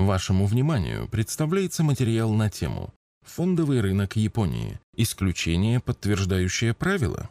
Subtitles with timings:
[0.00, 2.94] Вашему вниманию представляется материал на тему
[3.26, 4.80] «Фондовый рынок Японии.
[4.96, 7.28] Исключение, подтверждающее правило».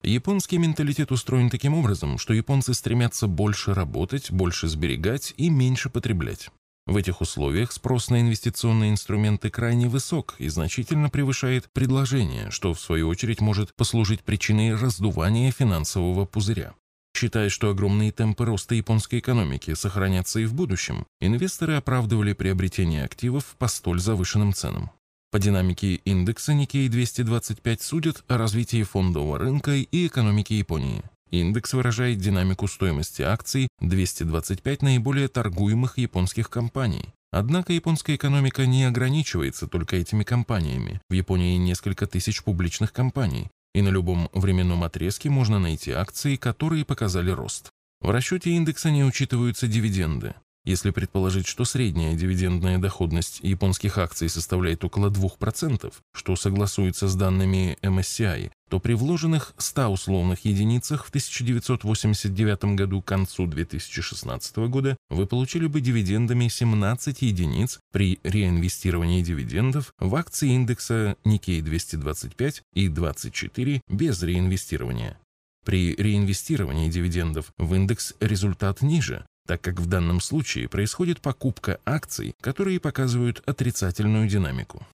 [0.04, 6.50] Японский менталитет устроен таким образом, что японцы стремятся больше работать, больше сберегать и меньше потреблять.
[6.88, 12.80] В этих условиях спрос на инвестиционные инструменты крайне высок и значительно превышает предложение, что в
[12.80, 16.74] свою очередь может послужить причиной раздувания финансового пузыря.
[17.16, 23.56] Считая, что огромные темпы роста японской экономики сохранятся и в будущем, инвесторы оправдывали приобретение активов
[23.60, 24.90] по столь завышенным ценам.
[25.32, 31.04] По динамике индекса Nikkei 225 судят о развитии фондового рынка и экономики Японии.
[31.30, 37.14] Индекс выражает динамику стоимости акций 225 наиболее торгуемых японских компаний.
[37.32, 41.00] Однако японская экономика не ограничивается только этими компаниями.
[41.10, 46.84] В Японии несколько тысяч публичных компаний, и на любом временном отрезке можно найти акции, которые
[46.84, 47.70] показали рост.
[48.02, 50.34] В расчете индекса не учитываются дивиденды.
[50.64, 57.80] Если предположить, что средняя дивидендная доходность японских акций составляет около 2%, что согласуется с данными
[57.82, 65.26] MSCI, то при вложенных 100 условных единицах в 1989 году к концу 2016 года вы
[65.26, 73.82] получили бы дивидендами 17 единиц при реинвестировании дивидендов в акции индекса Nikkei 225 и 24
[73.90, 75.18] без реинвестирования.
[75.66, 82.34] При реинвестировании дивидендов в индекс результат ниже, так как в данном случае происходит покупка акций,
[82.42, 84.86] которые показывают отрицательную динамику.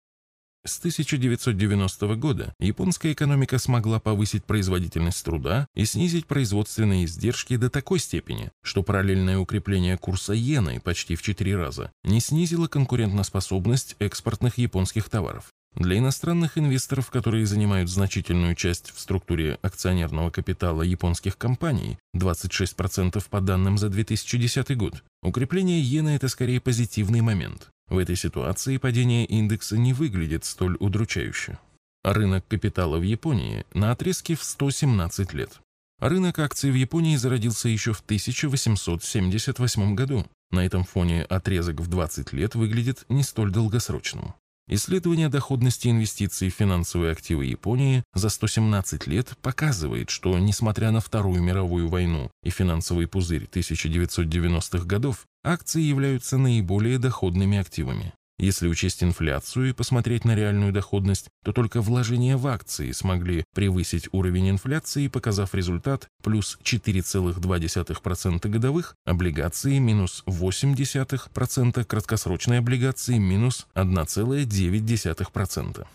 [0.68, 8.00] С 1990 года японская экономика смогла повысить производительность труда и снизить производственные издержки до такой
[8.00, 15.10] степени, что параллельное укрепление курса иены почти в 4 раза не снизило конкурентоспособность экспортных японских
[15.10, 15.54] товаров.
[15.78, 23.42] Для иностранных инвесторов, которые занимают значительную часть в структуре акционерного капитала японских компаний, 26% по
[23.42, 27.70] данным за 2010 год, укрепление иены– это скорее позитивный момент.
[27.90, 31.60] В этой ситуации падение индекса не выглядит столь удручающе.
[32.04, 35.60] Рынок капитала в Японии на отрезке в 117 лет.
[36.00, 40.26] Рынок акций в Японии зародился еще в 1878 году.
[40.50, 44.34] На этом фоне отрезок в 20 лет выглядит не столь долгосрочным.
[44.70, 51.42] Исследование доходности инвестиций в финансовые активы Японии за 117 лет показывает, что, несмотря на Вторую
[51.42, 58.14] мировую войну и финансовый пузырь 1990-х годов, акции являются наиболее доходными активами.
[58.40, 64.10] Если учесть инфляцию и посмотреть на реальную доходность, то только вложения в акции смогли превысить
[64.12, 75.88] уровень инфляции, показав результат плюс 4,2% годовых, облигации минус 0,8%, краткосрочные облигации минус 1,9%.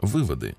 [0.00, 0.56] Выводы.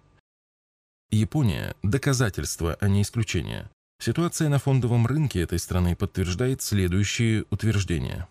[1.09, 3.67] Япония– доказательство, а не исключение.
[3.99, 8.27] Ситуация на фондовом рынке этой страны подтверждает следующие утверждения.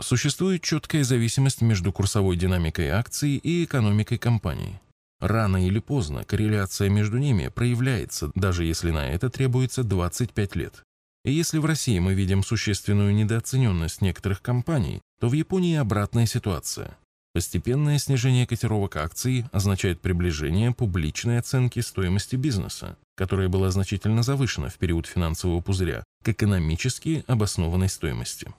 [0.00, 4.80] Существует четкая зависимость между курсовой динамикой акций и экономикой компании.
[5.20, 10.82] Рано или поздно корреляция между ними проявляется, даже если на это требуется 25 лет.
[11.24, 16.96] И если в России мы видим существенную недооцененность некоторых компаний, то в Японии обратная ситуация.
[17.34, 24.78] Постепенное снижение котировок акций означает приближение публичной оценки стоимости бизнеса, которая была значительно завышена в
[24.78, 28.50] период финансового пузыря, к экономически обоснованной стоимости.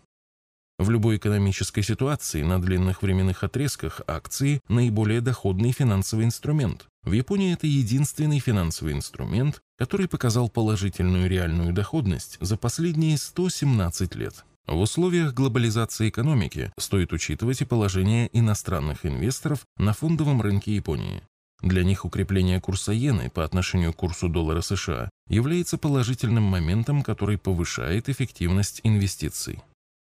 [0.81, 6.88] В любой экономической ситуации на длинных временных отрезках акции– наиболее доходный финансовый инструмент.
[7.04, 14.44] В Японии это единственный финансовый инструмент, который показал положительную реальную доходность за последние 117 лет.
[14.66, 21.22] В условиях глобализации экономики стоит учитывать и положение иностранных инвесторов на фондовом рынке Японии.
[21.62, 27.38] Для них укрепление курса иены по отношению к курсу доллара США является положительным моментом, который
[27.38, 29.62] повышает эффективность инвестиций.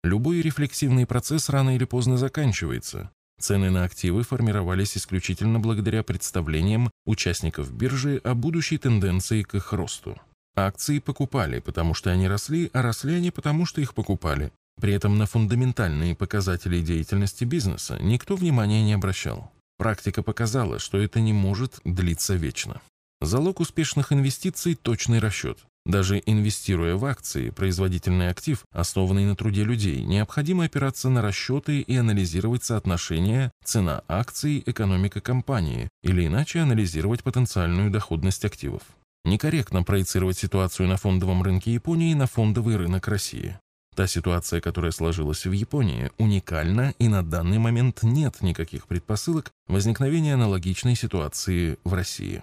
[0.04, 3.10] Любой рефлексивный процесс рано или поздно заканчивается.
[3.40, 10.20] Цены на активы формировались исключительно благодаря представлениям участников биржи о будущей тенденции к их росту.
[10.54, 14.52] Акции покупали, потому что они росли, а росли они потому, что их покупали.
[14.78, 19.50] При этом на фундаментальные показатели деятельности бизнеса никто внимания не обращал.
[19.78, 22.82] Практика показала, что это не может длиться вечно.
[23.22, 25.64] Залог успешных инвестиций– точный расчет.
[25.86, 31.96] Даже инвестируя в акции, производительный актив, основанный на труде людей, необходимо опираться на расчеты и
[31.96, 38.82] анализировать соотношение цена акций, экономика компании, или иначе анализировать потенциальную доходность активов.
[39.26, 43.58] Некорректно проецировать ситуацию на фондовом рынке Японии на фондовый рынок России.
[43.94, 50.34] Та ситуация, которая сложилась в Японии, уникальна, и на данный момент нет никаких предпосылок возникновения
[50.34, 52.42] аналогичной ситуации в России.